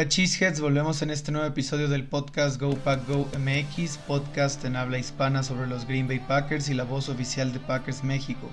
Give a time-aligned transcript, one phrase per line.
[0.00, 4.76] Hola Cheeseheads, volvemos en este nuevo episodio del podcast Go Pack Go MX, podcast en
[4.76, 8.48] habla hispana sobre los Green Bay Packers y la voz oficial de Packers México.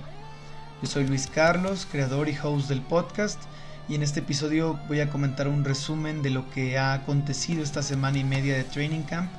[0.81, 3.41] Yo soy Luis Carlos, creador y host del podcast,
[3.87, 7.81] y en este episodio voy a comentar un resumen de lo que ha acontecido esta
[7.81, 9.31] semana y media de Training Camp,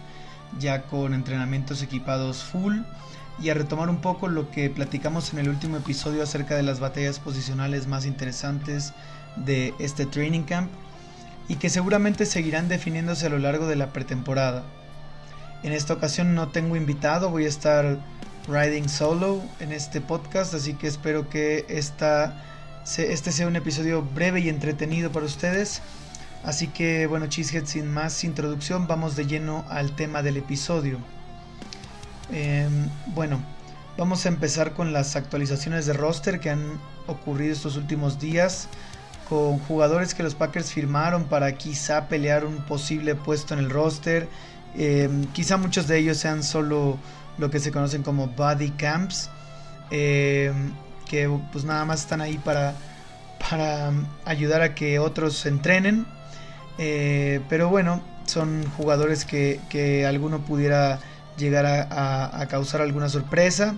[0.58, 2.78] ya con entrenamientos equipados full,
[3.38, 6.80] y a retomar un poco lo que platicamos en el último episodio acerca de las
[6.80, 8.94] batallas posicionales más interesantes
[9.36, 10.70] de este Training Camp
[11.48, 14.64] y que seguramente seguirán definiéndose a lo largo de la pretemporada.
[15.62, 17.98] En esta ocasión no tengo invitado, voy a estar
[18.46, 22.42] riding solo en este podcast, así que espero que esta,
[22.96, 25.82] este sea un episodio breve y entretenido para ustedes.
[26.44, 30.98] Así que bueno, Cheesehead, sin más introducción, vamos de lleno al tema del episodio.
[32.30, 33.40] Em, bueno,
[33.96, 38.68] vamos a empezar con las actualizaciones de roster que han ocurrido estos últimos días
[39.28, 44.28] con jugadores que los Packers firmaron para quizá pelear un posible puesto en el roster.
[44.74, 46.98] Em, quizá muchos de ellos sean solo
[47.36, 49.30] lo que se conocen como body camps,
[49.90, 50.72] em,
[51.08, 52.74] que pues nada más están ahí para,
[53.50, 53.92] para
[54.24, 56.06] ayudar a que otros se entrenen.
[56.78, 61.00] Eh, pero bueno, son jugadores que, que alguno pudiera
[61.36, 63.76] llegar a causar alguna sorpresa.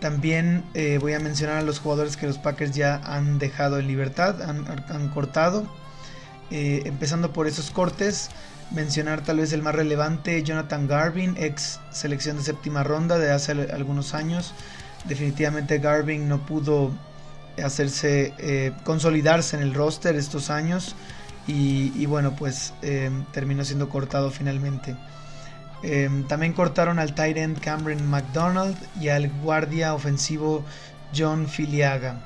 [0.00, 3.86] También eh, voy a mencionar a los jugadores que los Packers ya han dejado en
[3.86, 5.66] libertad, han, cortado.
[6.50, 8.28] Eh, empezando por esos cortes,
[8.70, 13.52] mencionar tal vez el más relevante, Jonathan Garvin, ex selección de séptima ronda de hace
[13.52, 14.52] algunos años.
[15.06, 16.92] Definitivamente Garvin no pudo
[17.62, 20.94] hacerse, eh, consolidarse en el roster estos años
[21.46, 22.74] y, y bueno, pues
[23.32, 24.94] terminó siendo cortado finalmente.
[25.82, 30.64] Em, también cortaron al tight end Cameron McDonald y al guardia ofensivo
[31.14, 32.20] John Filiaga.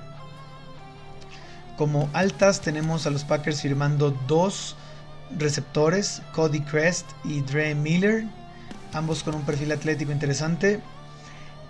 [1.76, 4.76] Como altas tenemos a los Packers firmando dos
[5.38, 8.24] receptores, Cody Crest y Dre Miller,
[8.92, 10.80] ambos con un perfil atlético interesante.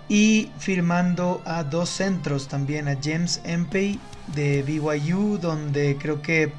[0.09, 3.99] Y firmando a dos centros también, a James Empey
[4.35, 6.51] de BYU, donde creo que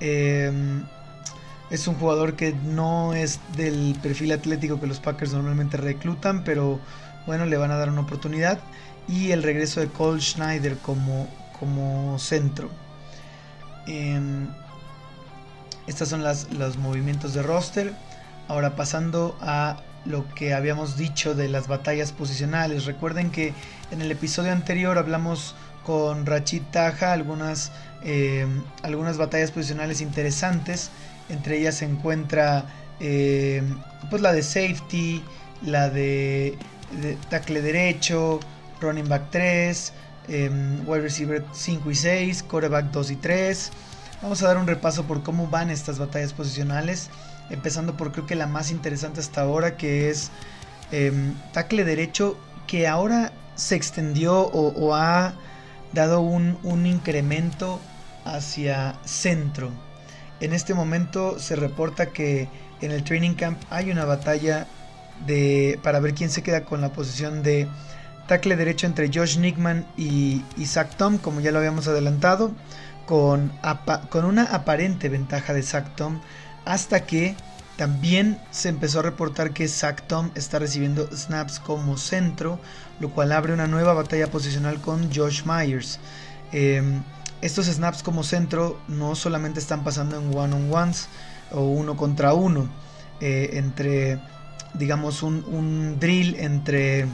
[0.00, 0.84] em,
[1.72, 6.78] es un jugador que no es del perfil atlético que los Packers normalmente reclutan, pero
[7.26, 8.58] bueno, le van a dar una oportunidad.
[9.08, 11.26] Y el regreso de Cole Schneider como,
[11.58, 12.68] como centro.
[13.86, 14.48] Em,
[15.86, 17.94] estas son las, los movimientos de roster.
[18.48, 22.84] Ahora pasando a lo que habíamos dicho de las batallas posicionales.
[22.84, 23.54] Recuerden que
[23.90, 25.54] en el episodio anterior hablamos
[25.86, 27.72] con Rachid Taja algunas,
[28.02, 30.90] em, algunas batallas posicionales interesantes
[31.28, 32.66] entre ellas se encuentra
[33.00, 33.62] eh,
[34.10, 35.22] pues la de safety,
[35.64, 36.56] la de,
[37.30, 38.40] tackle derecho,
[38.80, 39.92] running back 3,
[40.28, 43.70] em, wide receiver 5 y 6, quarterback 2 y 3.
[44.22, 47.10] Vamos a dar un repaso por cómo van estas batallas posicionales,
[47.50, 50.30] empezando por creo que la más interesante hasta ahora, que es
[50.92, 55.34] em, tackle derecho, que ahora se extendió o, ha
[55.92, 57.80] dado un, un incremento
[58.24, 59.70] hacia centro.
[60.42, 62.48] En este momento se reporta que
[62.80, 64.66] en el training camp hay una batalla
[65.24, 67.68] de, para ver quién se queda con la posición de
[68.26, 72.50] tackle derecho entre Josh Nickman y Zach Tom, como ya lo habíamos adelantado,
[73.06, 73.52] con,
[74.08, 76.20] con una aparente ventaja de Zach Tom,
[76.64, 77.36] hasta que
[77.76, 82.58] también se empezó a reportar que Zach Tom está recibiendo snaps como centro,
[82.98, 86.00] lo cual abre una nueva batalla posicional con Josh Myers.
[86.52, 87.02] Em,
[87.42, 91.08] estos snaps como centro no solamente están pasando en one-on-ones
[91.50, 92.68] o uno contra uno,
[93.20, 94.20] eh, entre,
[94.74, 97.06] digamos, un, drill entre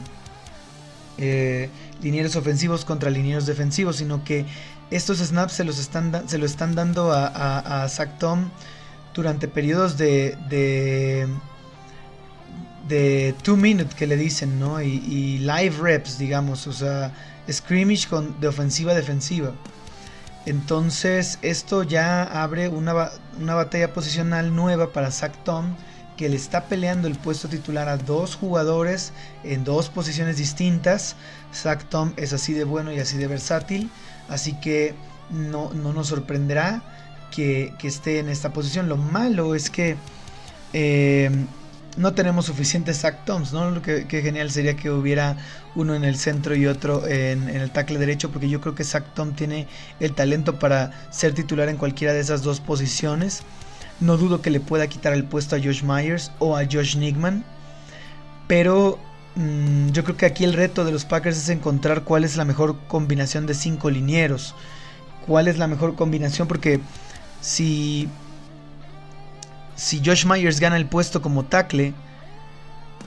[1.17, 1.69] eh,
[2.35, 4.45] ofensivos contra linieros defensivos, sino que
[4.91, 7.87] estos snaps se, los están, se lo están dando a, a,
[8.17, 8.49] Tom
[9.13, 11.27] durante periodos de, de
[12.89, 14.81] de two minute que le dicen, ¿no?
[14.81, 17.13] Y, live reps, digamos, o sea,
[17.49, 19.53] scrimmage con, de ofensiva defensiva.
[20.45, 22.93] Entonces esto ya abre una,
[23.53, 25.75] batalla posicional nueva para Zach Tom
[26.17, 29.13] que le está peleando el puesto titular a dos jugadores
[29.43, 31.15] en dos posiciones distintas.
[31.53, 33.89] Zach Tom es así de bueno y así de versátil,
[34.27, 34.95] así que
[35.29, 36.81] no, nos sorprenderá
[37.31, 38.89] que, esté en esta posición.
[38.89, 39.95] Lo malo es que
[40.73, 41.31] eh,
[41.97, 43.71] no tenemos suficientes sack toms, ¿no?
[43.71, 45.37] Lo que, genial sería que hubiera
[45.75, 49.13] uno en el centro y otro en, el tackle derecho, porque yo creo que Zach
[49.13, 49.67] Tom tiene
[49.99, 53.43] el talento para ser titular en cualquiera de esas dos posiciones.
[53.99, 57.43] No dudo que le pueda quitar el puesto a Josh Myers o a Josh Nickman,
[58.47, 58.97] pero
[59.35, 62.45] mm, yo creo que aquí el reto de los Packers es encontrar cuál es la
[62.45, 64.55] mejor combinación de cinco linieros.
[65.27, 66.47] ¿Cuál es la mejor combinación?
[66.47, 66.79] Porque
[67.41, 68.09] si
[69.79, 71.93] si Josh Myers gana el puesto como tackle,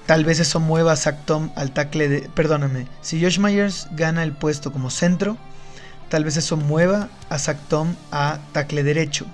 [0.06, 2.20] tal vez eso mueva a Zach Tom al tackle de...
[2.30, 5.36] Perdóname, si Josh Myers gana el puesto como centro,
[6.08, 9.26] tal vez eso mueva a Zach Tom a tackle derecho.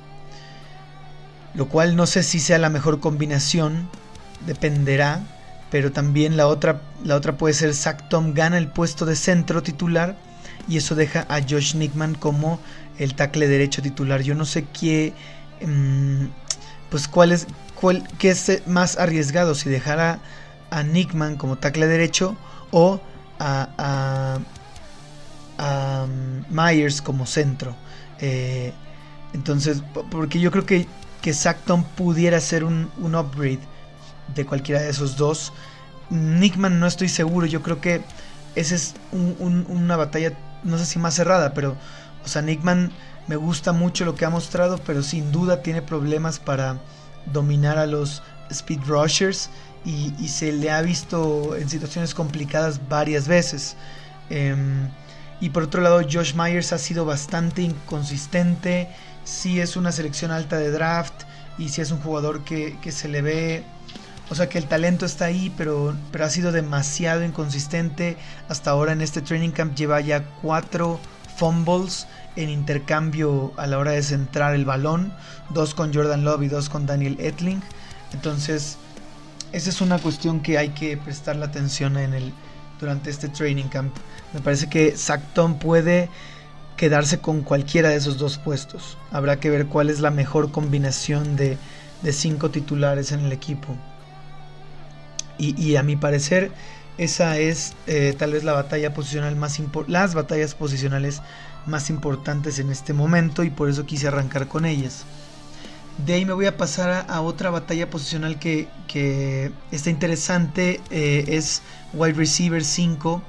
[1.54, 3.88] Lo cual no sé si sea la mejor combinación,
[4.44, 5.20] dependerá,
[5.70, 9.62] pero también la otra, la otra puede ser Zach Tom gana el puesto de centro
[9.62, 10.16] titular
[10.68, 12.58] y eso deja a Josh Nickman como
[12.98, 14.22] el tackle derecho titular.
[14.22, 15.12] Yo no sé qué,
[15.64, 16.26] mm,
[16.90, 20.20] pues cuál es, cuál, qué es más arriesgado, si dejar a,
[20.82, 22.36] Nickman como tackle derecho
[22.70, 23.00] o
[23.38, 24.38] a,
[25.58, 27.74] a, mm, Myers como centro.
[28.20, 28.72] Eh,
[29.32, 30.86] entonces, porque yo creo que,
[31.22, 33.60] que Tom pudiera ser un, un upgrade
[34.34, 35.52] de cualquiera de esos dos.
[36.10, 38.02] Nickman no estoy seguro, yo creo que
[38.54, 40.32] esa es una batalla
[40.64, 41.76] no sé si más cerrada, pero,
[42.24, 42.90] o sea, Nickman
[43.28, 46.78] me gusta mucho lo que ha mostrado, pero sin duda tiene problemas para
[47.32, 49.50] dominar a los speed rushers
[49.84, 53.76] y, se le ha visto en situaciones complicadas varias veces.
[54.30, 54.88] Em,
[55.40, 58.88] y por otro lado, Josh Myers ha sido bastante inconsistente.
[59.24, 61.24] Sí es una selección alta de draft
[61.58, 63.64] y sí es un jugador que, se le ve
[64.30, 68.16] o sea que el talento está ahí, pero ha sido demasiado inconsistente.
[68.48, 71.00] Hasta ahora en este training camp lleva ya cuatro
[71.36, 72.06] fumbles
[72.38, 75.12] en intercambio a la hora de centrar el balón.
[75.50, 77.60] Dos con Jordan Love y dos con Daniel Etling.
[78.12, 78.78] Entonces,
[79.52, 82.32] esa es una cuestión que hay que prestar la atención en el,
[82.80, 83.94] durante este training camp.
[84.32, 86.08] Me parece que Sackton puede
[86.76, 88.96] quedarse con cualquiera de esos dos puestos.
[89.10, 91.58] Habrá que ver cuál es la mejor combinación de,
[92.02, 93.76] de cinco titulares en el equipo.
[95.40, 96.50] Y, a mi parecer,
[96.98, 101.22] esa es eh, tal vez la batalla posicional más las batallas posicionales
[101.68, 105.04] más importantes en este momento y por eso quise arrancar con ellas.
[106.04, 108.68] De ahí me voy a pasar a, otra batalla posicional que,
[109.70, 111.62] está interesante, eh, es
[111.92, 113.22] wide receiver 5.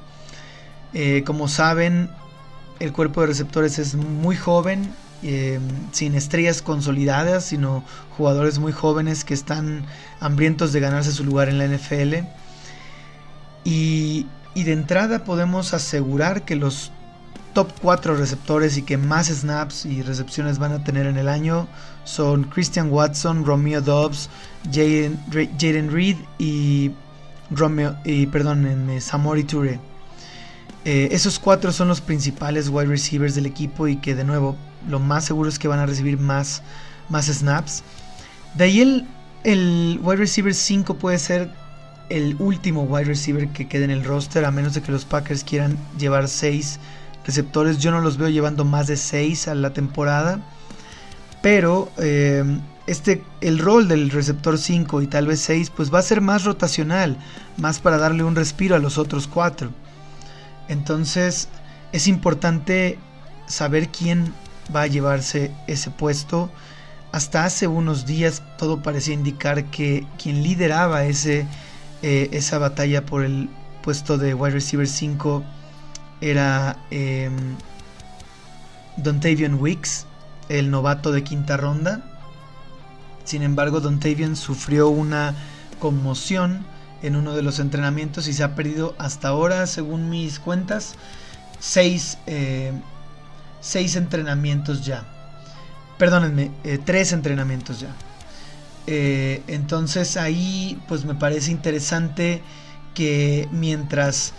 [0.93, 2.09] Eh, como saben,
[2.79, 7.83] el cuerpo de receptores es muy joven, Em, sin estrellas consolidadas, sino
[8.17, 9.85] jugadores muy jóvenes que están
[10.21, 12.25] hambrientos de ganarse su lugar en la NFL.
[13.65, 16.91] Y, de entrada podemos asegurar que los
[17.53, 21.67] top 4 receptores y que más snaps y recepciones van a tener en el año
[22.03, 24.29] son Christian Watson, Romeo Dobbs,
[24.71, 26.91] Jaden Reed y,
[27.51, 28.67] Romeo, y perdón,
[28.99, 29.79] Samori Toure.
[30.85, 34.55] Eh, esos cuatro son los principales wide receivers del equipo y que de nuevo
[34.87, 36.61] lo más seguro es que van a recibir más,
[37.09, 37.83] más snaps.
[38.55, 39.07] De ahí el,
[39.43, 41.51] el wide receiver 5 puede ser
[42.09, 45.43] el último wide receiver que quede en el roster, a menos de que los Packers
[45.43, 46.79] quieran llevar 6
[47.25, 47.77] receptores.
[47.79, 50.39] Yo no los veo llevando más de 6 a la temporada.
[51.41, 52.43] Pero eh,
[52.89, 56.43] este, el rol del receptor 5 y tal vez 6 pues va a ser más
[56.43, 57.17] rotacional,
[57.57, 59.69] más para darle un respiro a los otros 4.
[60.67, 61.49] Entonces
[61.91, 62.97] es importante
[63.45, 64.33] saber quién
[64.75, 66.49] va a llevarse ese puesto.
[67.11, 71.47] Hasta hace unos días todo parecía indicar que quien lideraba ese,
[72.01, 73.49] eh, esa batalla por el
[73.83, 75.43] puesto de wide receiver 5
[76.21, 77.29] era eh,
[78.97, 80.05] Dontavian Wicks,
[80.49, 82.01] el novato de quinta ronda.
[83.23, 85.35] Sin embargo, Dontavian sufrió una
[85.79, 86.65] conmoción
[87.01, 90.95] en uno de los entrenamientos y se ha perdido hasta ahora, según mis cuentas,
[91.59, 92.73] seis eh,
[93.61, 95.05] seis entrenamientos ya.
[95.97, 97.93] Perdónenme, eh, tres entrenamientos ya.
[98.87, 102.41] Eh, entonces ahí pues me parece interesante
[102.93, 104.33] que mientras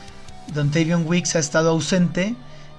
[0.55, 2.35] Dontavion Wicks ha estado ausente,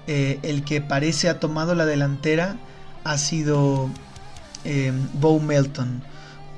[0.08, 2.58] eh, el que parece ha tomado la delantera
[3.04, 3.90] ha sido
[5.14, 6.04] Bo Melton.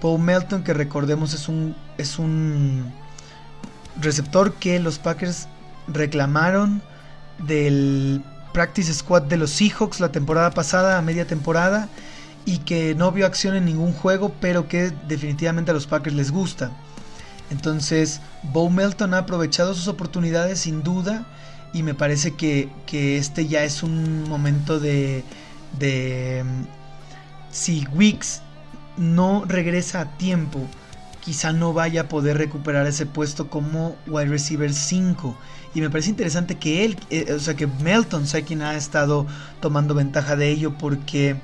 [0.02, 2.92] Bo Melton que recordemos es un, es un
[4.02, 5.48] receptor que los Packers
[5.88, 6.82] reclamaron
[7.40, 8.22] del
[8.54, 11.90] practice squad de los Seahawks la temporada pasada, a media temporada,
[12.46, 16.32] y que no vio acción en ningún juego, pero que definitivamente a los Packers les
[16.32, 16.72] gusta.
[17.50, 21.26] Entonces, Bo Melton ha aprovechado sus oportunidades sin duda,
[21.74, 22.70] y me parece que,
[23.18, 25.24] este ya es un momento de,
[25.80, 26.44] de
[27.52, 28.42] si Wicks
[28.98, 30.68] no regresa a tiempo,
[31.24, 35.36] quizá no vaya a poder recuperar ese puesto como wide receiver 5
[35.74, 39.26] y me parece interesante que él, eh, o sea, que Melton sea quien ha estado
[39.60, 41.38] tomando ventaja de ello porque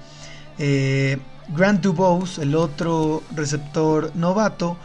[0.60, 1.18] eh,
[1.50, 4.78] Grant Dubose, el otro receptor novato,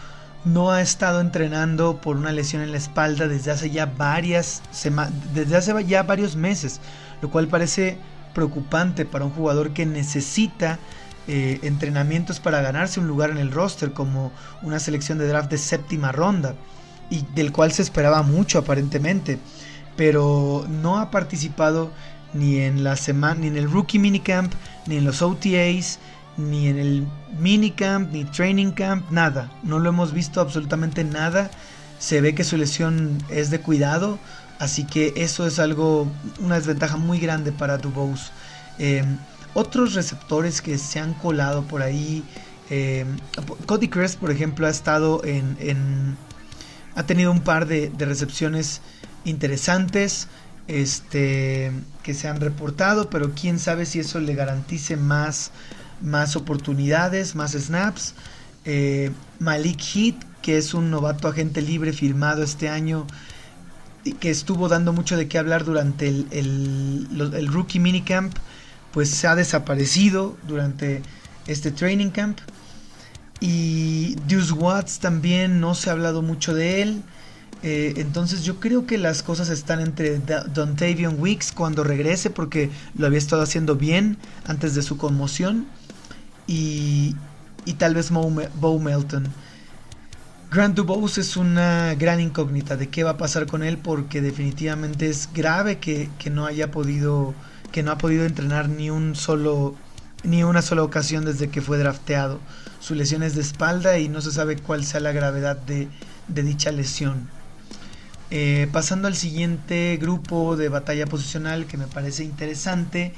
[0.44, 4.62] no ha estado entrenando por una lesión en la espalda desde hace ya varias
[5.32, 6.80] desde hace ya varios meses,
[7.22, 7.96] lo cual parece
[8.34, 10.78] preocupante para un jugador que necesita
[11.26, 14.30] eh, entrenamientos para ganarse un lugar en el roster, como
[14.62, 16.54] una selección de draft de séptima ronda,
[17.08, 19.38] y del cual se esperaba mucho aparentemente,
[19.96, 21.90] pero no ha participado
[22.34, 24.52] ni en la semana, ni en el rookie minicamp,
[24.86, 25.98] ni en los OTAs,
[26.36, 27.06] ni en el
[27.38, 29.50] minicamp, ni training camp, nada.
[29.62, 31.50] No lo hemos visto absolutamente nada.
[31.98, 34.18] Se ve que su lesión es de cuidado,
[34.58, 36.08] así que eso es algo,
[36.40, 38.30] una desventaja muy grande para Dubose.
[38.78, 39.18] Em,
[39.54, 42.24] otros receptores que se han colado por ahí.
[42.70, 43.16] Em,
[43.66, 46.16] Cody Crest, por ejemplo, ha estado en.
[46.96, 48.80] ha tenido un par de, recepciones
[49.24, 50.28] interesantes.
[50.66, 51.72] Este.
[52.02, 53.10] que se han reportado.
[53.10, 55.52] Pero quién sabe si eso le garantice más.
[56.00, 57.34] Más oportunidades.
[57.34, 58.14] Más snaps.
[58.64, 63.06] Eh, Malik Heat, que es un novato agente libre firmado este año.
[64.20, 68.34] Que estuvo dando mucho de qué hablar durante el, el, el rookie minicamp
[68.94, 71.02] pues se ha desaparecido durante
[71.48, 72.38] este training camp.
[73.40, 77.02] Y Deuce Watts también no se ha hablado mucho de él.
[77.64, 83.06] Eh, entonces yo creo que las cosas están entre Dontavion Weeks cuando regrese porque lo
[83.06, 85.66] había estado haciendo bien antes de su conmoción.
[86.46, 87.16] Y,
[87.64, 89.26] y tal vez Bo Melton.
[90.50, 95.08] Grant Dubose es una gran incógnita de qué va a pasar con él porque definitivamente
[95.08, 97.34] es grave que, que no haya podido
[97.72, 99.74] que no ha podido entrenar ni un solo
[100.22, 102.38] ni una sola ocasión desde que fue drafteado.
[102.78, 105.88] Su lesión es de espalda y no se sabe cuál sea la gravedad de,
[106.28, 107.28] dicha lesión.
[108.30, 113.12] Eh, pasando al siguiente grupo de batalla posicional que me parece interesante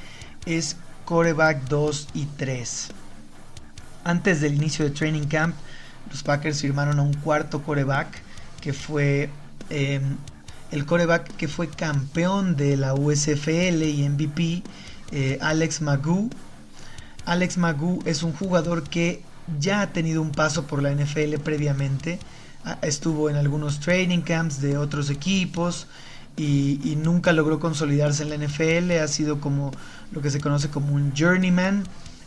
[0.47, 2.89] es coreback 2 y 3.
[4.07, 5.57] Antes del inicio de training camp,
[6.13, 8.07] los Packers firmaron a un cuarto coreback
[8.61, 9.31] que fue
[9.69, 10.17] em,
[10.71, 14.63] el coreback que fue campeón de la USFL y MVP,
[15.11, 16.31] eh, Alex Magoo.
[17.25, 19.25] Alex Magoo es un jugador que
[19.59, 22.21] ya ha tenido un paso por la NFL previamente.
[22.83, 25.89] Estuvo en algunos training camps de otros equipos
[26.37, 28.93] y, nunca logró consolidarse en la NFL.
[29.03, 29.73] Ha sido como
[30.13, 31.83] lo que se conoce como un journeyman.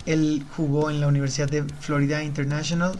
[0.06, 2.98] Él jugó en la Universidad de Florida International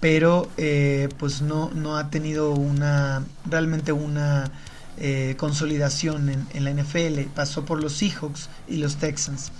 [0.00, 4.50] pero eh, pues no, no ha tenido una realmente una
[4.98, 7.22] eh, consolidación en, la NFL.
[7.34, 9.52] Pasó por los Seahawks y los Texans.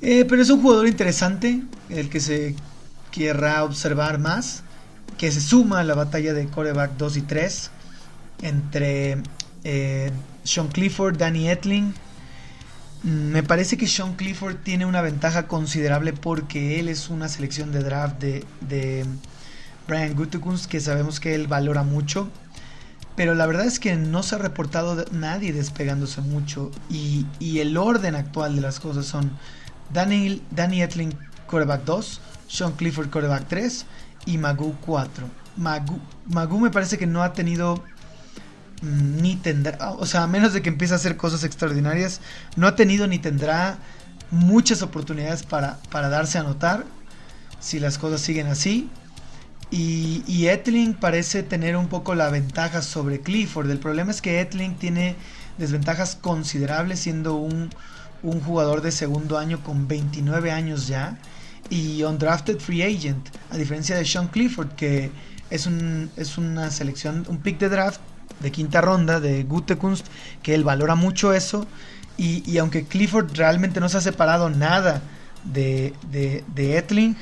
[0.00, 2.54] Eh, pero es un jugador interesante, el que se
[3.10, 4.62] querrá observar más,
[5.18, 7.70] que se suma a la batalla de coreback 2 y 3
[8.42, 9.18] entre
[10.42, 11.92] Sean Clifford, Danny Etling.
[13.02, 17.82] Me parece que Sean Clifford tiene una ventaja considerable porque él es una selección de
[17.82, 19.06] draft de,
[19.88, 22.28] Brian Gutekunst, que sabemos que él valora mucho.
[23.16, 26.70] Pero la verdad es que no se ha reportado nadie despegándose mucho.
[26.90, 27.26] Y,
[27.58, 29.30] el orden actual de las cosas son
[29.92, 31.14] Danny, Danny Etling,
[31.46, 33.86] quarterback 2, Sean Clifford, quarterback 3
[34.26, 35.26] y Magoo 4.
[35.56, 37.82] Magoo, me parece que no ha tenido
[38.82, 42.20] ni tendrá, o sea, a menos de que empiece a hacer cosas extraordinarias,
[42.56, 43.78] no ha tenido ni tendrá
[44.30, 46.84] muchas oportunidades para, para darse a notar
[47.60, 48.88] si las cosas siguen así.
[49.72, 53.70] Y, Etling parece tener un poco la ventaja sobre Clifford.
[53.70, 55.14] El problema es que Etling tiene
[55.58, 57.70] desventajas considerables siendo un,
[58.44, 61.18] jugador de segundo año con 29 años ya
[61.70, 65.10] y undrafted free agent, a diferencia de Sean Clifford que
[65.50, 68.00] es, un, es una selección, un pick de draft
[68.40, 70.06] de quinta ronda de Gutekunst,
[70.42, 71.66] que él valora mucho eso
[72.16, 75.02] y, y aunque Clifford realmente no se ha separado nada
[75.44, 77.16] de, de, de Etling,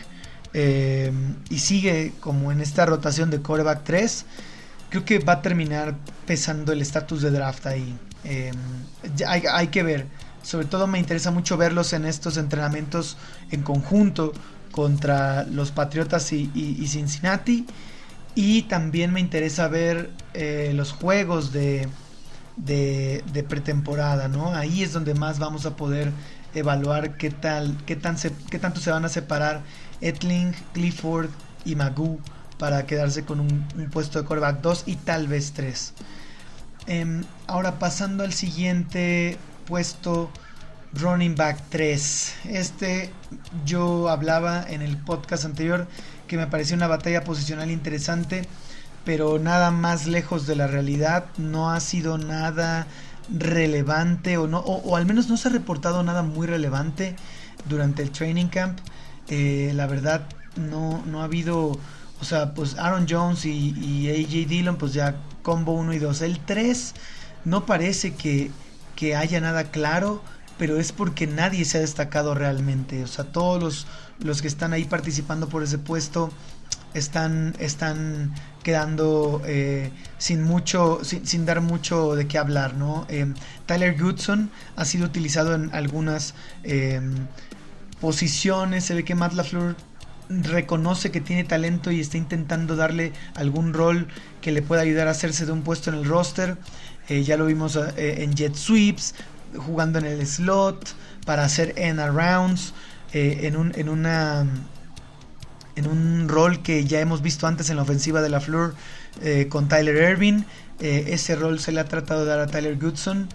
[0.55, 1.13] eh,
[1.51, 4.25] y sigue como en esta rotación de coreback 3,
[4.91, 5.95] creo que va a terminar
[6.27, 7.97] pesando el estatus de draft ahí.
[8.25, 8.53] Eh,
[9.27, 10.07] hay, que ver.
[10.43, 13.17] Sobre todo me interesa mucho verlos en estos entrenamientos
[13.51, 14.33] en conjunto
[14.73, 17.67] contra los Patriotas y, Cincinnati.
[18.41, 21.89] Y también me interesa ver eh, los juegos de,
[22.55, 24.55] de, pretemporada, ¿no?
[24.55, 26.13] Ahí es donde más vamos a poder
[26.55, 28.17] evaluar qué tal, qué, tan
[28.49, 29.63] qué tanto se van a separar
[30.01, 31.31] Etling, Clifford
[31.65, 32.21] y Magoo
[32.59, 35.95] para quedarse con un, puesto de coreback 2 y tal vez 3.
[36.87, 40.31] Em, ahora pasando al siguiente puesto,
[40.93, 42.35] running back 3.
[42.51, 43.11] Este
[43.65, 45.89] yo hablaba en el podcast anterior
[46.29, 48.47] que me parecía una batalla posicional interesante,
[49.05, 51.27] pero nada más lejos de la realidad.
[51.39, 52.87] No ha sido nada
[53.37, 57.17] relevante o no, o al menos no se ha reportado nada muy relevante
[57.69, 58.79] durante el training camp.
[59.29, 61.79] Eh, la verdad no, no ha habido,
[62.21, 66.23] o sea, pues Aaron Jones y, AJ Dillon, pues ya combo 1 y 2.
[66.23, 66.95] El 3
[67.45, 68.51] no parece que,
[68.97, 70.23] que haya nada claro.
[70.59, 73.05] Pero es porque nadie se ha destacado realmente.
[73.05, 73.87] O sea, todos los,
[74.21, 76.31] los que están ahí participando por ese puesto
[76.95, 83.07] están, están quedando eh, sin mucho, sin, dar mucho de qué hablar, ¿no?
[83.09, 83.33] Eh,
[83.67, 86.35] Tyler Goodson ha sido utilizado en algunas
[86.65, 87.01] eh,
[88.01, 88.85] posiciones.
[88.85, 89.77] Se ve que Matt LaFleur
[90.29, 94.09] reconoce que tiene talento y está intentando darle algún rol
[94.43, 96.59] que le pueda ayudar a hacerse de un puesto en el roster.
[97.09, 99.15] ya lo vimos en jet sweeps,
[99.57, 102.75] jugando en el slot, para hacer end rounds,
[103.13, 104.47] en, un, en una
[105.79, 108.75] en un rol que ya hemos visto antes en la ofensiva de la Fleur
[109.23, 110.43] eh, con Tyler Irving.
[110.81, 113.29] Eh, ese rol se le ha tratado de dar a Tyler Goodson,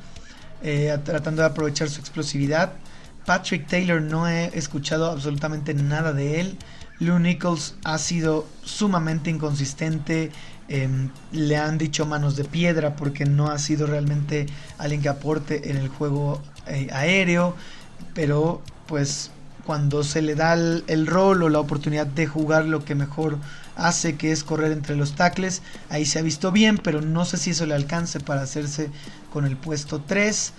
[0.62, 2.74] eh, tratando de aprovechar su explosividad.
[3.26, 6.58] Patrick Taylor no he escuchado absolutamente nada de él.
[7.00, 10.32] Lou Nichols ha sido sumamente inconsistente.
[10.70, 14.46] Em, le han dicho manos de piedra porque no ha sido realmente
[14.78, 16.42] alguien que aporte en el juego
[16.92, 17.56] aéreo.
[18.14, 19.32] Pero pues
[19.66, 23.38] cuando se le da el, rol o la oportunidad de jugar lo que mejor
[23.76, 25.62] hace, que es correr entre los tackles.
[25.90, 28.90] Ahí se ha visto bien, pero no sé si eso le alcance para hacerse
[29.32, 30.54] con el puesto 3.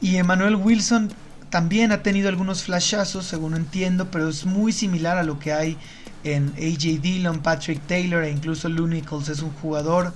[0.00, 1.10] Y Emmanuel Wilson
[1.48, 5.78] también ha tenido algunos flashazos, según entiendo, pero es muy similar a lo que hay
[6.24, 10.12] en AJ Dillon, Patrick Taylor e incluso Lou Nichols es un jugador,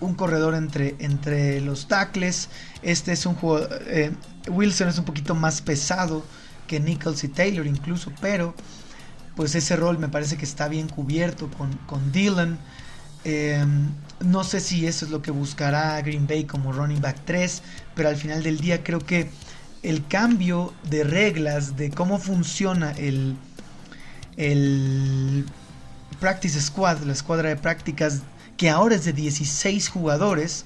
[0.00, 2.48] un corredor entre, entre los tackles.
[2.82, 4.12] Este es un jugador, eh,
[4.48, 6.24] Wilson es un poquito más pesado
[6.66, 8.54] que Nichols y Taylor incluso, pero
[9.36, 12.58] pues ese rol me parece que está bien cubierto con, con Dylan.
[13.24, 17.62] Em, no sé si eso es lo que buscará Green Bay como running back 3,
[17.94, 19.30] pero al final del día creo que
[19.82, 23.36] el cambio de reglas de cómo funciona el,
[24.36, 25.46] el
[26.20, 28.22] Practice Squad, la escuadra de prácticas,
[28.56, 30.64] que ahora es de 16 jugadores,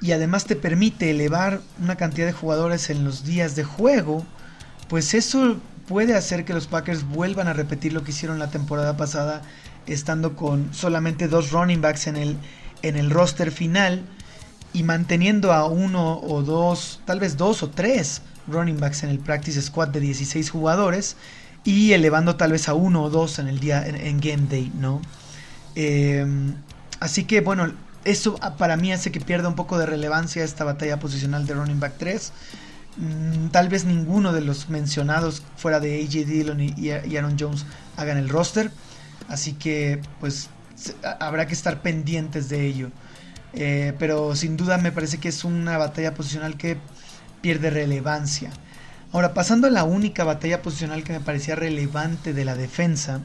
[0.00, 4.24] y además te permite elevar una cantidad de jugadores en los días de juego,
[4.88, 8.96] pues eso puede hacer que los Packers vuelvan a repetir lo que hicieron la temporada
[8.96, 9.42] pasada,
[9.86, 12.36] estando con solamente dos running backs en el,
[12.82, 14.02] en el roster final
[14.72, 19.18] y manteniendo a uno o dos, tal vez dos o tres running backs en el
[19.18, 21.16] practice squad de 16 jugadores
[21.68, 25.02] y elevando tal vez a uno o dos en el día en, game day, ¿no?
[25.74, 26.54] Em,
[26.98, 27.70] así que bueno,
[28.06, 31.78] eso para mí hace que pierda un poco de relevancia esta batalla posicional de running
[31.78, 32.32] back 3.
[32.96, 37.66] Mm, tal vez ninguno de los mencionados fuera de AJ Dillon y, Aaron Jones
[37.98, 38.70] hagan el roster.
[39.28, 40.48] Así que pues
[41.20, 42.90] habrá que estar pendientes de ello.
[43.52, 46.78] Eh, pero sin duda me parece que es una batalla posicional que
[47.42, 48.52] pierde relevancia.
[49.10, 53.22] Ahora, pasando a la única batalla posicional que me parecía relevante de la defensa,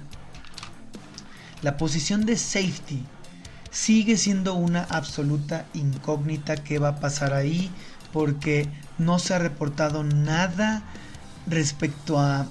[1.62, 3.04] la posición de safety
[3.70, 6.56] sigue siendo una absoluta incógnita.
[6.56, 7.70] ¿Qué va a pasar ahí?
[8.14, 10.84] Porque no se ha reportado nada
[11.48, 12.48] respecto a,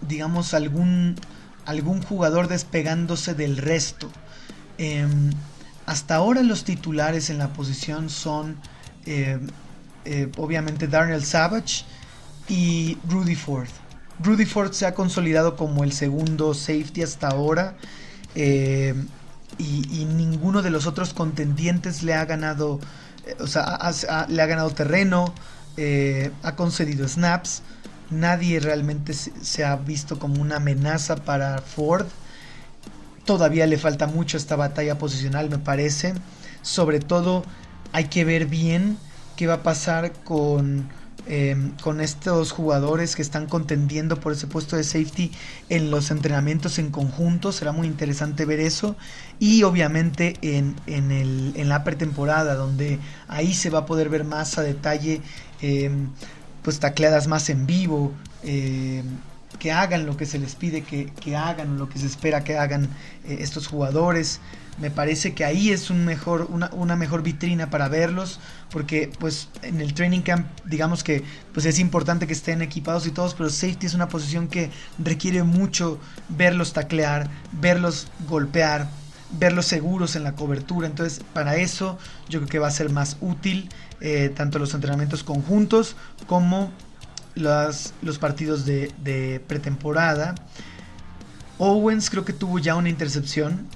[0.00, 1.16] digamos, algún,
[1.66, 4.10] algún jugador despegándose del resto.
[4.78, 5.30] Em,
[5.84, 8.56] hasta ahora los titulares en la posición son
[9.04, 9.48] em,
[10.04, 11.84] eh, obviamente Darnell Savage
[12.48, 13.68] y Rudy Ford.
[14.22, 17.76] Rudy Ford se ha consolidado como el segundo safety hasta ahora
[18.34, 19.08] em,
[19.58, 22.80] y, ninguno de los otros contendientes le ha ganado,
[23.26, 23.78] eh, o sea,
[24.28, 25.34] le ha ganado terreno.
[25.76, 27.62] Eh, ha concedido snaps.
[28.10, 32.06] Nadie realmente se, ha visto como una amenaza para Ford.
[33.24, 36.12] Todavía le falta mucho esta batalla posicional, me parece.
[36.60, 37.44] Sobre todo
[37.92, 38.98] hay que ver bien
[39.36, 40.88] qué va a pasar con
[41.28, 45.30] Em, con estos jugadores que están contendiendo por ese puesto de safety
[45.68, 47.52] en los entrenamientos en conjunto.
[47.52, 48.96] Será muy interesante ver eso.
[49.38, 54.24] Y obviamente en, en, el, en la pretemporada, donde ahí se va a poder ver
[54.24, 55.20] más a detalle,
[55.60, 56.08] em,
[56.62, 58.12] pues tacleadas más en vivo.
[58.42, 59.04] Em,
[59.60, 62.56] que hagan lo que se les pide que, que hagan, lo que se espera que
[62.58, 62.88] hagan
[63.24, 64.40] eh, estos jugadores
[64.78, 69.80] me parece que ahí es un mejor, una, mejor vitrina para verlos, porque pues en
[69.80, 73.86] el training camp digamos que pues es importante que estén equipados y todos, pero safety
[73.86, 78.88] es una posición que requiere mucho verlos taclear, verlos golpear,
[79.38, 83.18] verlos seguros en la cobertura, entonces para eso yo creo que va a ser más
[83.20, 83.68] útil
[84.00, 86.72] eh, tanto los entrenamientos conjuntos como
[87.34, 90.34] los, los partidos de, de pretemporada.
[91.58, 93.68] Owens creo que tuvo ya una intercepción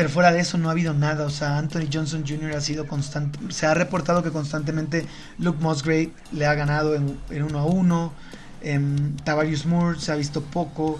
[0.00, 1.26] pero fuera de eso no ha habido nada.
[1.26, 2.56] O sea, Anthony Johnson Jr.
[2.56, 3.38] ha sido constante.
[3.50, 5.04] Se ha reportado que constantemente
[5.36, 8.14] Luke Musgrave le ha ganado en, en uno a uno.
[8.62, 8.80] Eh,
[9.24, 10.98] Tavarius Moore se ha visto poco.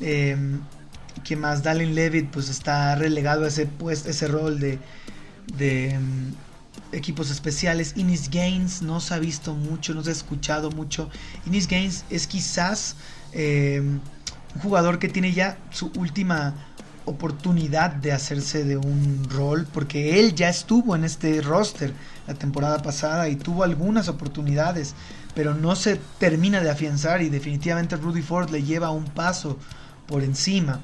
[0.00, 0.38] Eh,
[1.22, 4.78] que más Dallin Levitt pues está relegado a ese, pues, ese rol de,
[5.58, 6.32] de, em,
[6.92, 7.92] equipos especiales.
[7.94, 11.10] Inis Gaines no se ha visto mucho, no se ha escuchado mucho.
[11.44, 12.96] Inis Gaines es quizás
[13.34, 14.00] un
[14.62, 16.54] jugador que tiene ya su última
[17.10, 21.92] oportunidad de hacerse de un rol, porque él ya estuvo en este roster
[22.26, 24.94] la temporada pasada y tuvo algunas oportunidades,
[25.34, 29.58] pero no se termina de afianzar y definitivamente Rudy Ford le lleva un paso
[30.06, 30.80] por encima.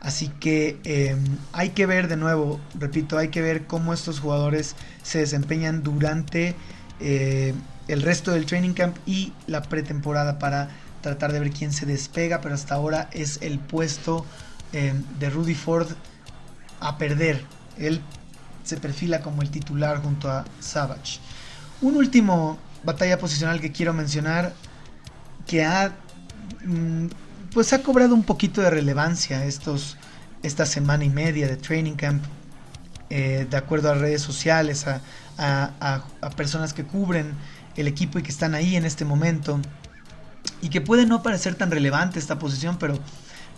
[0.00, 4.76] Así que em, hay que ver de nuevo, repito, hay que ver cómo estos jugadores
[5.02, 6.54] se desempeñan durante
[7.00, 7.54] eh,
[7.88, 12.40] el resto del training camp y la pretemporada para tratar de ver quién se despega,
[12.40, 14.24] pero hasta ahora es el puesto
[14.72, 15.88] em, de Rudy Ford
[16.80, 17.44] a perder.
[17.76, 18.00] Él
[18.64, 21.20] se perfila como el titular junto a Savage.
[21.80, 24.52] Un último batalla posicional que quiero mencionar
[25.46, 25.92] que ha
[26.64, 27.06] mm,
[27.52, 29.96] pues ha cobrado un poquito de relevancia estos,
[30.42, 32.22] esta semana y media de training camp,
[33.10, 36.04] eh, de acuerdo a redes sociales, a,
[36.36, 37.32] personas que cubren
[37.76, 39.60] el equipo y que están ahí en este momento,
[40.60, 42.98] y que puede no parecer tan relevante esta posición, pero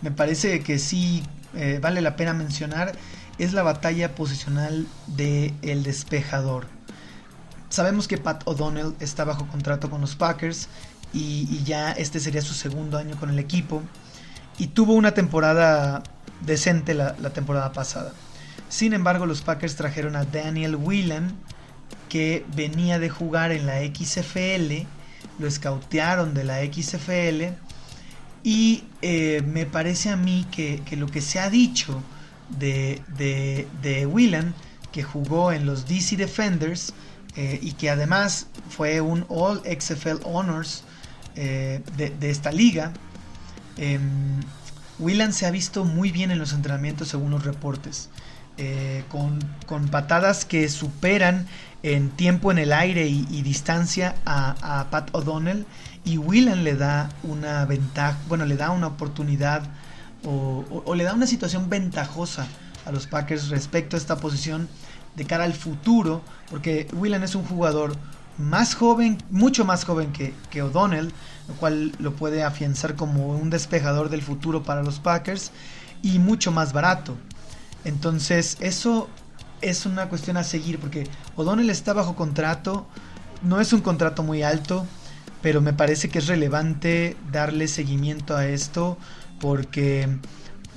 [0.03, 1.23] me parece que sí
[1.55, 2.93] eh, vale la pena mencionar,
[3.39, 6.67] es la batalla posicional del el despejador.
[7.71, 10.69] Sabemos que Pat O'Donnell está bajo contrato con los Packers
[11.13, 13.83] y, ya este sería su segundo año con el equipo.
[14.59, 16.03] Y tuvo una temporada
[16.41, 18.13] decente la, temporada pasada.
[18.69, 21.35] Sin embargo, los Packers trajeron a Daniel Whelan,
[22.09, 24.87] que venía de jugar en la XFL,
[25.39, 27.55] lo escautearon de la XFL,
[28.42, 32.03] y eh, me parece a mí que, lo que se ha dicho
[32.59, 34.55] de, de, de Whelan,
[34.92, 36.92] que jugó en los DC Defenders,
[37.37, 40.85] eh, y que además fue un All XFL Honors
[41.37, 42.92] eh, de, esta liga.
[43.76, 43.98] Eh,
[45.31, 48.11] se ha visto muy bien en los entrenamientos según los reportes,
[48.59, 51.46] eh, con, patadas que superan
[51.83, 55.64] en tiempo en el aire y, distancia a, Pat O'Donnell
[56.05, 59.63] y Whelan le da una ventaja, bueno, le da una oportunidad
[60.25, 62.47] o, le da una situación ventajosa
[62.87, 64.69] a los Packers respecto a esta posición
[65.17, 67.95] de cara al futuro, porque Whelan es un jugador
[68.39, 71.13] más joven, mucho más joven que, que O'Donnell,
[71.49, 75.53] lo cual lo puede afianzar como un despejador del futuro para los Packers
[76.03, 77.17] y mucho más barato.
[77.85, 79.09] Entonces, eso
[79.61, 82.87] es una cuestión a seguir porque O'Donnell está bajo contrato,
[83.43, 84.87] no es un contrato muy alto,
[85.42, 88.98] pero me parece que es relevante darle seguimiento a esto
[89.40, 90.09] porque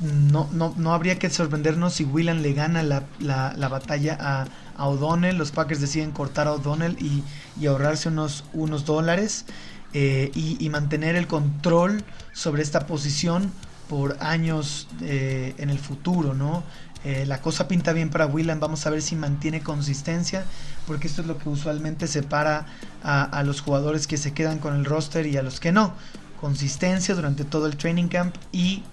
[0.01, 4.47] no, no, no habría que sorprendernos si Willan le gana la, la, batalla a,
[4.87, 5.37] O'Donnell.
[5.37, 7.23] Los Packers deciden cortar a O'Donnell y,
[7.59, 9.45] y ahorrarse unos, unos dólares
[9.93, 13.51] eh, y, mantener el control sobre esta posición
[13.89, 16.63] por años eh, en el futuro, ¿no?
[17.05, 20.45] Eh, la cosa pinta bien para Willan, vamos a ver si mantiene consistencia,
[20.87, 22.65] porque esto es lo que usualmente separa
[23.03, 25.93] a, los jugadores que se quedan con el roster y a los que no.
[26.39, 28.83] Consistencia durante todo el training camp y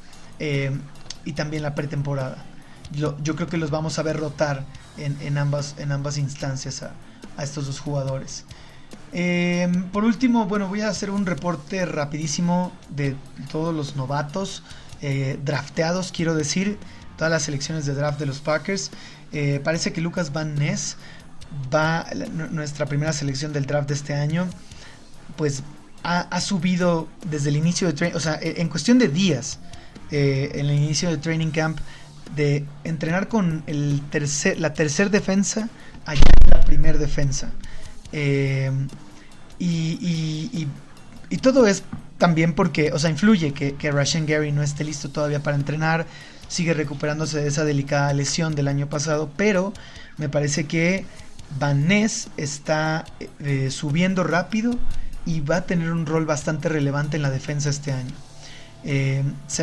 [1.24, 2.44] y también la pretemporada.
[2.92, 4.64] Yo, creo que los vamos a ver rotar
[4.98, 6.92] en, en ambas, en ambas instancias a,
[7.36, 8.44] a estos dos jugadores.
[9.12, 13.16] Em, por último, bueno, voy a hacer un reporte rapidísimo de
[13.50, 14.64] todos los novatos
[15.02, 16.78] eh, drafteados, quiero decir,
[17.16, 18.90] todas las selecciones de draft de los Packers.
[19.32, 20.96] Eh, parece que Lucas Van Ness
[21.72, 22.06] va,
[22.50, 24.48] nuestra primera selección del draft de este año,
[25.36, 25.62] pues
[26.02, 29.58] ha, subido desde el inicio de training, o sea, en cuestión de días,
[30.10, 31.78] eh, en el inicio del training camp
[32.34, 35.68] de entrenar con el tercer, la tercer defensa
[36.06, 37.50] allá la primer defensa.
[38.12, 38.70] Eh,
[39.58, 40.66] y,
[41.28, 41.84] y, todo es
[42.18, 46.06] también porque, o sea, influye que, que Rashan Gary no esté listo todavía para entrenar,
[46.48, 49.72] sigue recuperándose de esa delicada lesión del año pasado, pero
[50.16, 51.04] me parece que
[51.58, 53.04] Van Ness está
[53.40, 54.78] eh, subiendo rápido
[55.26, 58.14] y va a tener un rol bastante relevante en la defensa este año.
[58.84, 59.22] Eh,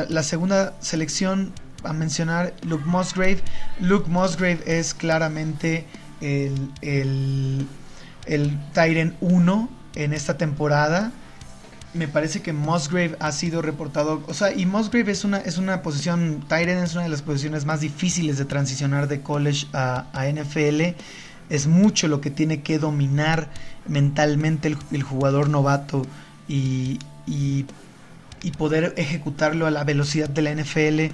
[0.10, 3.40] la segunda selección a mencionar, Luke Musgrave.
[3.80, 5.86] Luke Musgrave es claramente
[6.22, 7.68] el, el,
[8.26, 11.12] el Tyrant 1 en esta temporada.
[11.94, 14.24] Me parece que Musgrave ha sido reportado.
[14.28, 16.44] O sea, y Musgrave es una, es una posición.
[16.48, 20.96] Tyrant es una de las posiciones más difíciles de transicionar de college a, NFL.
[21.50, 23.50] Es mucho lo que tiene que dominar
[23.88, 26.06] mentalmente el, jugador novato.
[26.48, 31.14] Y, y poder ejecutarlo a la velocidad de la NFL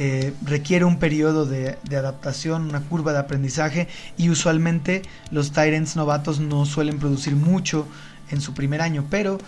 [0.00, 6.38] eh, requiere un periodo de, adaptación, una curva de aprendizaje y usualmente los Tyrants novatos
[6.38, 7.84] no suelen producir mucho
[8.30, 9.38] en su primer año, pero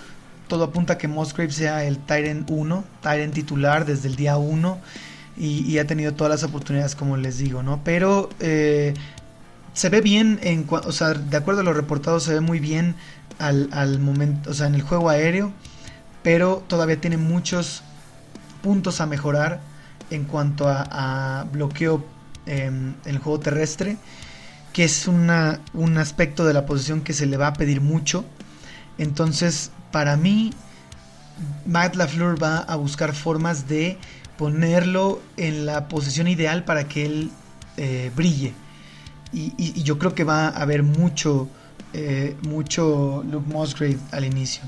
[0.48, 4.78] todo apunta a que Musgrave sea el Tyrant 1, Tyrant titular desde el día 1
[5.36, 7.80] y, ha tenido todas las oportunidades como les digo, ¿no?
[7.84, 8.94] Pero eh,
[9.80, 12.96] se ve bien, en, o sea, de acuerdo a los reportados, se ve muy bien
[13.38, 15.54] al, momento, o sea, en el juego aéreo,
[16.22, 17.82] pero todavía tiene muchos
[18.62, 19.62] puntos a mejorar
[20.10, 22.04] en cuanto a, bloqueo
[22.44, 23.96] em, en el juego terrestre,
[24.74, 28.26] que es una, un aspecto de la posición que se le va a pedir mucho.
[28.98, 30.52] Entonces, para mí,
[31.64, 33.96] Matt LaFleur va a buscar formas de
[34.36, 37.30] ponerlo en la posición ideal para que él
[37.78, 38.52] eh, brille.
[39.32, 41.48] Y, yo creo que va a haber mucho,
[41.92, 44.62] eh, mucho Luke Musgrave al inicio.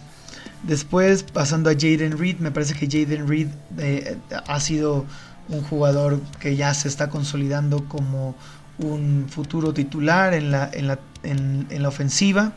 [0.63, 3.49] Después, pasando a Jaden Reed, me parece que Jaden Reed
[3.79, 5.05] eh, ha sido
[5.49, 8.37] un jugador que ya se está consolidando como
[8.79, 12.53] un futuro titular en la, en la, en, la ofensiva,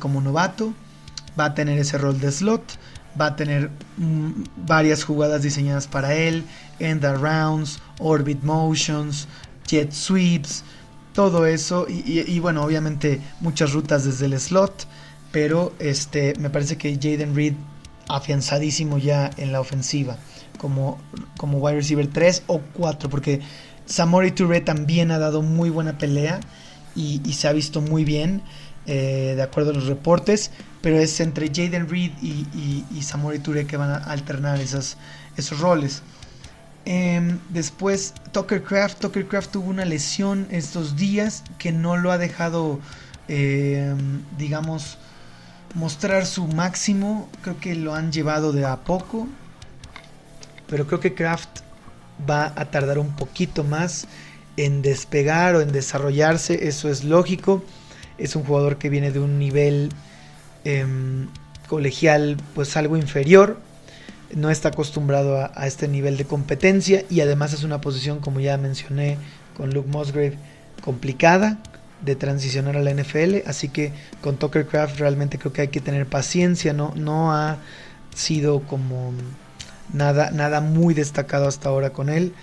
[0.00, 0.74] como novato.
[1.38, 2.78] Va a tener ese rol de slot
[3.20, 6.44] va a tener mm, varias jugadas diseñadas para él,
[6.78, 9.28] end rounds, orbit motions,
[9.66, 10.64] jet sweeps,
[11.12, 14.86] todo eso y, bueno, obviamente muchas rutas desde el slot,
[15.30, 17.54] pero este me parece que Jaden Reed
[18.08, 20.16] afianzadísimo ya en la ofensiva
[20.58, 20.98] como,
[21.36, 23.40] como wide receiver 3 o 4 porque
[23.86, 26.40] Samori Touré también ha dado muy buena pelea
[26.94, 28.42] y, se ha visto muy bien
[28.86, 30.50] eh, de acuerdo a los reportes
[30.82, 34.96] pero es entre Jaden Reed y, Samori Touré que van a alternar esos
[35.60, 36.02] roles.
[36.84, 39.04] Em, después, Tucker Craft.
[39.28, 42.80] Craft tuvo una lesión estos días que no lo ha dejado,
[43.28, 44.98] em, digamos,
[45.74, 47.28] mostrar su máximo.
[47.42, 49.28] Creo que lo han llevado de a poco.
[50.66, 51.60] Pero creo que Craft
[52.28, 54.06] va a tardar un poquito más
[54.56, 56.68] en despegar o en desarrollarse.
[56.68, 57.64] Eso es lógico.
[58.18, 59.90] Es un jugador que viene de un nivel
[60.64, 61.26] Em,
[61.68, 63.58] colegial pues algo inferior,
[64.34, 68.56] no está acostumbrado a, este nivel de competencia y además es una posición como ya
[68.56, 69.18] mencioné
[69.56, 70.38] con Luke Musgrave
[70.82, 71.58] complicada
[72.04, 75.80] de transicionar a la NFL, así que con Tucker Craft realmente creo que hay que
[75.80, 77.58] tener paciencia, no, no ha
[78.14, 79.12] sido como
[79.92, 82.34] nada, nada muy destacado hasta ahora con él.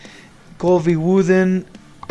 [0.58, 1.66] Kobe Wooden,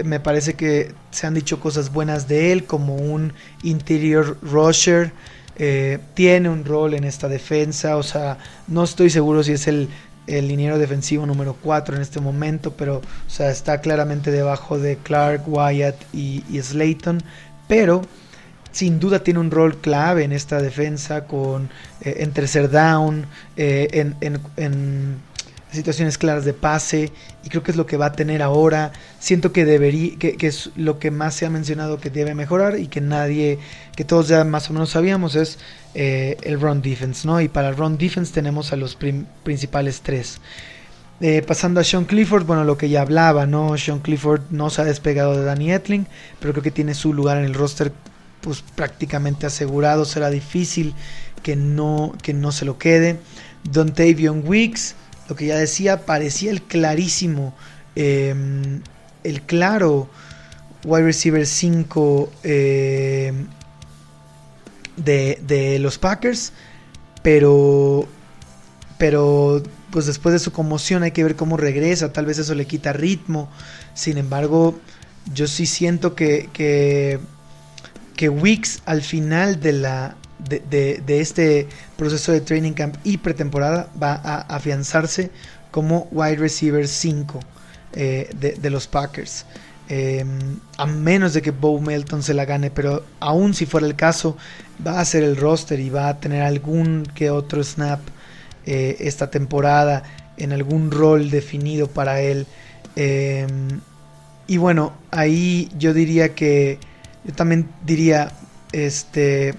[0.05, 5.13] me parece que se han dicho cosas buenas de él como un interior rusher
[5.59, 9.89] eh, tiene un rol en esta defensa, o sea, no estoy seguro si es el,
[10.27, 14.97] el liniero defensivo número 4 en este momento, pero o sea, está claramente debajo de
[14.97, 17.23] Clark, Wyatt y, Slayton,
[17.67, 18.03] pero
[18.71, 21.71] sin duda tiene un rol clave en esta defensa con
[22.03, 23.89] eh, en tercer down, eh,
[24.21, 25.17] en, en
[25.73, 27.13] situaciones claras de pase
[27.45, 28.93] y creo que es lo que va a tener ahora.
[29.19, 32.89] Siento que debería, que, es lo que más se ha mencionado que debe mejorar y
[32.89, 33.59] que nadie,
[33.97, 35.59] que todos ya más o menos sabíamos es
[35.95, 37.41] eh, el run defense, ¿no?
[37.41, 40.41] Y para el run defense tenemos a los principales tres.
[41.21, 43.77] Eh, pasando a Sean Clifford, bueno, lo que ya hablaba, ¿no?
[43.77, 46.07] Sean Clifford no se ha despegado de Danny Etling,
[46.39, 47.93] pero creo que tiene su lugar en el roster
[48.41, 50.95] pues prácticamente asegurado, será difícil
[51.43, 53.19] que no, que no se lo quede.
[53.65, 54.95] Dontavion Weeks,
[55.29, 57.55] lo que ya decía, parecía el clarísimo,
[57.95, 58.81] em,
[59.25, 60.09] el claro
[60.85, 63.47] wide receiver 5 em,
[64.97, 66.53] de, los Packers,
[67.23, 68.09] pero,
[68.97, 72.67] pero pues después de su conmoción hay que ver cómo regresa, tal vez eso le
[72.67, 73.51] quita ritmo,
[73.95, 74.79] sin embargo,
[75.35, 77.21] yo sí siento que, que,
[78.17, 84.15] que Weeks al final de la, de, este proceso de training camp y pretemporada va
[84.15, 85.31] a afianzarse
[85.71, 87.41] como wide receiver 5
[87.95, 89.45] eh, de, los Packers.
[89.89, 93.97] Em, a menos de que Bo Melton se la gane, pero aún si fuera el
[93.97, 94.37] caso,
[94.87, 98.01] va a ser el roster y va a tener algún que otro snap
[98.67, 100.03] eh, esta temporada
[100.37, 102.47] en algún rol definido para él.
[102.97, 103.81] Em,
[104.47, 106.79] y bueno, ahí yo diría que,
[107.25, 108.33] yo también diría,
[108.73, 109.55] este,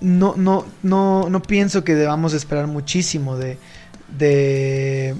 [0.00, 3.58] no, no, no, no pienso que debamos esperar muchísimo de,
[4.16, 5.14] de,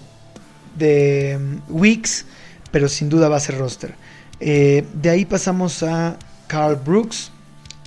[0.76, 2.26] de um, Weeks,
[2.70, 3.94] pero sin duda va a ser roster.
[4.40, 6.16] Eh, de ahí pasamos a
[6.46, 7.30] Carl Brooks,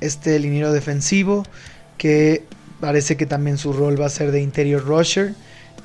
[0.01, 1.43] este liniero defensivo,
[1.97, 2.45] que
[2.79, 5.33] parece que también su rol va a ser de interior rusher,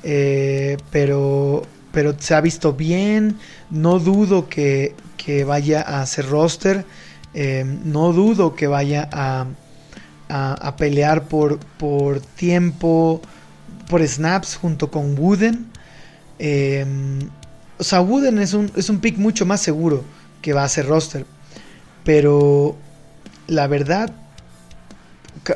[0.03, 3.37] eh, pero, pero se ha visto bien,
[3.69, 6.85] no dudo que, que vaya a ser roster,
[7.33, 9.47] eh, no dudo que vaya a
[10.29, 13.21] a, pelear por, por tiempo,
[13.89, 15.65] por snaps junto con Wooden.
[16.37, 17.29] Em,
[17.77, 20.03] o sea, Wooden es un, es un pick mucho más seguro
[20.41, 21.25] que va a ser roster.
[22.03, 22.77] Pero
[23.47, 24.11] la verdad,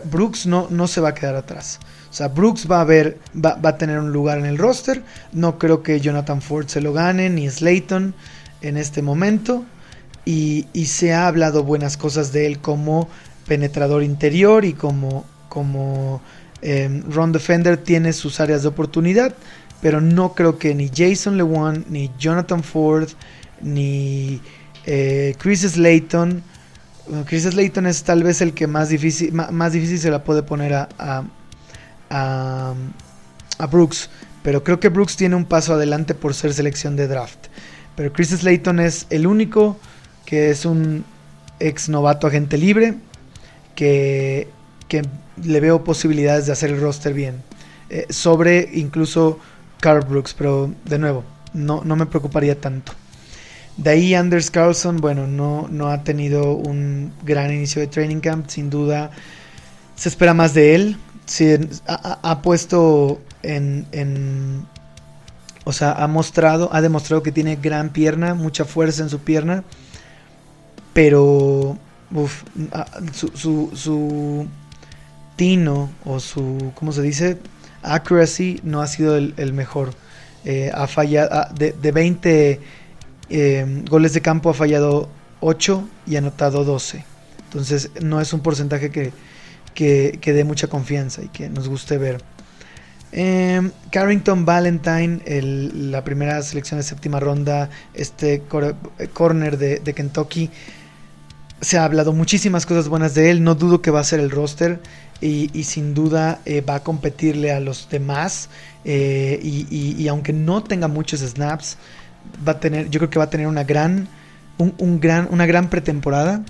[0.05, 1.79] Brooks no, no se va a quedar atrás.
[2.09, 5.03] O sea, Brooks va a, ver, va, va, a tener un lugar en el roster.
[5.31, 8.13] No creo que Jonathan Ford se lo gane, ni Slayton
[8.61, 9.65] en este momento.
[10.25, 13.09] y, se ha hablado buenas cosas de él como
[13.47, 16.21] penetrador interior y como, como
[16.61, 19.35] eh, run defender tiene sus áreas de oportunidad,
[19.81, 23.09] pero no creo que ni Jason Lewan, ni Jonathan Ford,
[23.61, 24.41] ni
[24.85, 26.41] eh, Chris Slayton,
[27.25, 30.73] Chris Slayton es tal vez el que más difícil, más, difícil se la puede poner
[30.73, 30.89] a,
[32.09, 32.73] a,
[33.59, 34.09] a, Brooks,
[34.41, 37.47] pero creo que Brooks tiene un paso adelante por ser selección de draft.
[37.97, 39.77] Pero Chris Slayton es el único
[40.25, 41.03] que es un
[41.59, 42.95] ex novato agente libre
[43.75, 44.47] que,
[44.87, 45.03] que
[45.43, 47.41] le veo posibilidades de hacer el roster bien.
[47.89, 49.39] Eh, sobre incluso
[49.79, 52.93] Carl Brooks, pero de nuevo, no, no me preocuparía tanto.
[53.77, 58.47] De ahí Anders Carlson, bueno, no, no ha tenido un gran inicio de training camp,
[58.47, 59.11] sin duda
[59.95, 60.97] se espera más de él.
[61.87, 64.65] ha, puesto en, en,
[65.63, 69.63] o sea, ha mostrado, ha demostrado que tiene gran pierna, mucha fuerza en su pierna,
[70.93, 71.77] pero
[73.13, 74.47] su, su, su,
[75.35, 77.37] tino o su, ¿cómo se dice?
[77.81, 79.93] Accuracy no ha sido el, mejor.
[80.45, 82.59] Eh, ha fallado, ah, de, de 20
[83.29, 87.03] eh, goles de campo ha fallado 8 y ha anotado 12.
[87.45, 89.11] Entonces no es un porcentaje que,
[89.73, 92.21] que, dé mucha confianza y que nos guste ver.
[93.11, 95.21] Eh, Carrington Valentine,
[95.73, 98.41] la primera selección de séptima ronda, este
[99.13, 100.49] corner de, Kentucky.
[101.63, 103.43] Se ha hablado muchísimas cosas buenas de él.
[103.43, 104.79] No dudo que va a ser el roster
[105.21, 108.49] y, sin duda eh, va a competirle a los demás.
[108.85, 111.77] Eh, y, aunque no tenga muchos snaps,
[112.45, 114.07] va a tener, yo creo que va a tener una gran,
[114.57, 116.43] un, gran, una gran pretemporada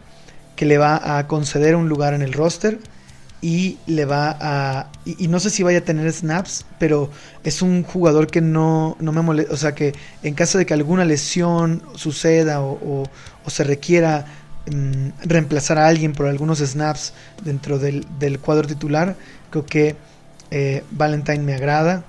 [0.56, 2.80] que le va a conceder un lugar en el roster
[3.42, 7.10] y le va a y, no sé si vaya a tener snaps pero
[7.44, 10.74] es un jugador que no, no me molesta o sea que en caso de que
[10.74, 13.04] alguna lesión suceda o,
[13.48, 14.26] se requiera
[14.72, 18.06] mm, reemplazar a alguien por algunos snaps dentro del,
[18.42, 19.16] cuadro titular
[19.50, 19.96] creo que
[20.52, 22.04] eh, Valentine me agrada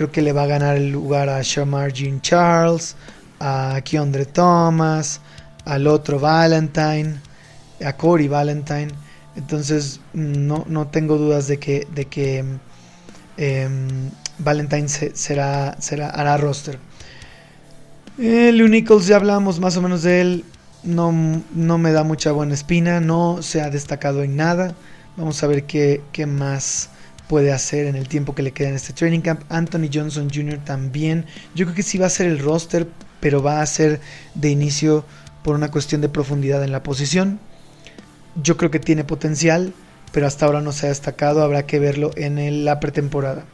[0.00, 2.96] Creo que le va a ganar el lugar a Shamar Jean Charles,
[3.38, 5.20] a Keondre Thomas,
[5.66, 7.16] al otro Valentine,
[7.84, 8.88] a Corey Valentine.
[9.36, 12.42] Entonces no, no tengo dudas de que, de que
[13.36, 16.78] em, Valentine será, será, hará roster.
[18.18, 18.52] Eh,
[19.06, 20.44] ya hablamos más o menos de él.
[20.82, 21.12] No,
[21.54, 23.00] no, me da mucha buena espina.
[23.00, 24.74] No se ha destacado en nada.
[25.16, 26.90] Vamos a ver qué, qué más
[27.28, 29.42] puede hacer en el tiempo que le queda en este training camp.
[29.50, 30.58] Anthony Johnson Jr.
[30.64, 31.26] también.
[31.54, 32.88] Yo creo que sí va a ser el roster,
[33.20, 34.00] pero va a ser
[34.34, 35.04] de inicio
[35.42, 37.38] por una cuestión de profundidad en la posición.
[38.42, 39.74] Yo creo que tiene potencial,
[40.12, 41.42] pero hasta ahora no se ha destacado.
[41.42, 43.44] Habrá que verlo en la pretemporada.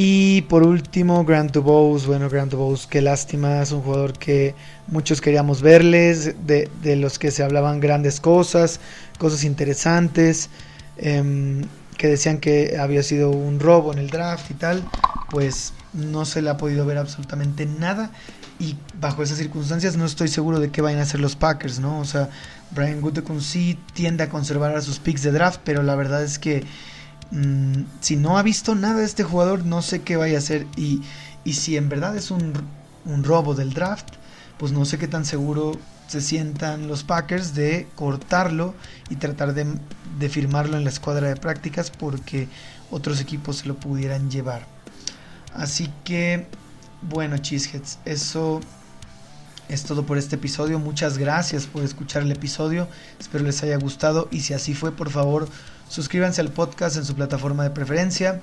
[0.00, 2.06] Y por último, Grant Dubose.
[2.06, 3.60] Bueno, Grant Dubose, qué lástima.
[3.60, 4.54] Es un jugador que
[4.86, 8.78] muchos queríamos verles, de, los que se hablaban grandes cosas,
[9.18, 10.50] cosas interesantes.
[10.98, 11.64] Em,
[11.96, 14.88] que decían que había sido un robo en el draft y tal,
[15.30, 18.12] pues no se le ha podido ver absolutamente nada
[18.60, 21.98] y bajo esas circunstancias no estoy seguro de qué vayan a hacer los Packers, ¿no?
[21.98, 22.30] O sea,
[22.70, 26.38] Brian Gutekunst sí tiende a conservar a sus picks de draft, pero la verdad es
[26.38, 26.62] que
[27.30, 30.66] mm, si no ha visto nada de este jugador, no sé qué vaya a hacer
[30.76, 31.02] y,
[31.44, 32.52] y si en verdad es un,
[33.04, 34.14] un robo del draft,
[34.58, 35.72] pues no sé qué tan seguro
[36.08, 38.74] se sientan los Packers de cortarlo
[39.10, 42.48] y tratar de, firmarlo en la escuadra de prácticas porque
[42.90, 44.66] otros equipos se lo pudieran llevar.
[45.54, 46.46] Así que,
[47.02, 48.60] bueno, Cheeseheads, eso
[49.68, 50.78] es todo por este episodio.
[50.78, 52.88] Muchas gracias por escuchar el episodio.
[53.20, 55.48] Espero les haya gustado y si así fue, por favor,
[55.88, 58.40] suscríbanse al podcast en su plataforma de preferencia.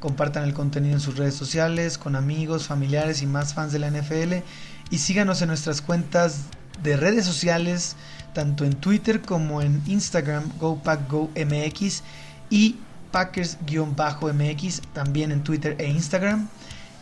[0.00, 3.90] Compartan el contenido en sus redes sociales, con amigos, familiares y más fans de la
[3.90, 4.44] NFL.
[4.90, 6.44] Y síganos en nuestras cuentas
[6.82, 7.96] de redes sociales,
[8.32, 12.02] tanto en Twitter como en Instagram, GoPackGoMX
[12.50, 12.76] y
[13.12, 16.48] Packers-MX, también en Twitter e Instagram.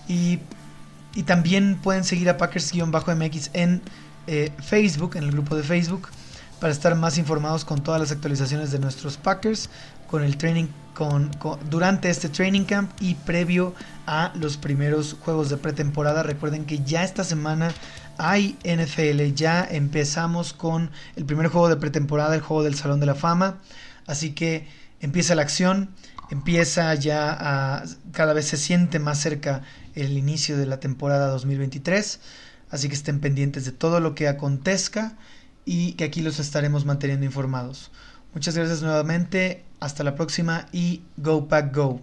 [0.08, 0.40] Y,
[1.24, 3.80] también pueden seguir a Packers-MX en
[4.26, 6.10] eh, Facebook, en el grupo de Facebook,
[6.60, 9.68] para estar más informados con todas las actualizaciones de nuestros Packers,
[10.08, 11.30] con el training con,
[11.68, 13.74] durante este training camp y previo
[14.06, 16.22] a los primeros juegos de pretemporada.
[16.22, 17.72] Recuerden que ya esta semana
[18.16, 23.06] hay NFL, ya empezamos con el primer juego de pretemporada, el juego del Salón de
[23.06, 23.58] la Fama.
[24.06, 24.66] Así que
[25.00, 25.90] empieza la acción,
[26.30, 29.62] empieza ya a, cada vez se siente más cerca
[29.94, 32.20] el inicio de la temporada 2023.
[32.70, 35.16] Así que estén pendientes de todo lo que acontezca
[35.66, 37.90] y que aquí los estaremos manteniendo informados.
[38.32, 42.00] Muchas gracias nuevamente, hasta la próxima y Go Pack Go.